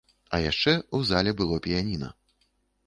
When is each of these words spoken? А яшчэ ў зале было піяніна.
А 0.37 0.39
яшчэ 0.51 0.73
ў 0.77 0.99
зале 1.11 1.37
было 1.43 1.61
піяніна. 1.69 2.13